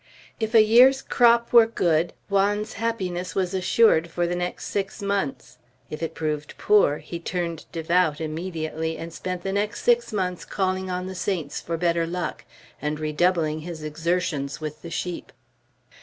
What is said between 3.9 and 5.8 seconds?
for the next six months.